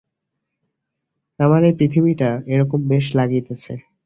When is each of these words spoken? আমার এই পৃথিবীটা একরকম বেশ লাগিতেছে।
আমার 1.39 1.61
এই 1.63 1.75
পৃথিবীটা 1.79 2.29
একরকম 2.45 2.79
বেশ 2.87 3.05
লাগিতেছে। 3.15 3.73